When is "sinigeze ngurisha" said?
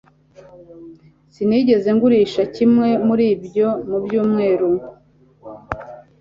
1.33-2.43